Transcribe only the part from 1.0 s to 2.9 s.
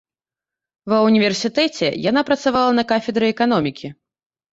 ўніверсітэце яна працавала на